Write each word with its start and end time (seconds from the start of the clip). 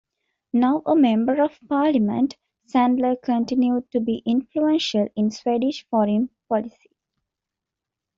Now 0.51 0.81
a 0.87 0.95
Member 0.95 1.39
of 1.43 1.59
Parliament, 1.69 2.35
Sandler 2.67 3.21
continued 3.21 3.91
to 3.91 3.99
be 3.99 4.23
influential 4.25 5.07
in 5.15 5.29
Swedish 5.29 5.85
foreign 5.91 6.31
policy. 6.49 6.89